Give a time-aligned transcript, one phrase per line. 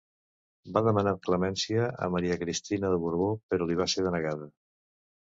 [0.75, 4.49] Va demanar clemència a Maria Cristina de Borbó, però li va ser denegada.